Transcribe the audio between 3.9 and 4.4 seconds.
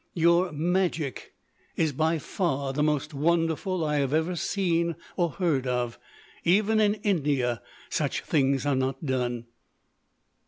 have ever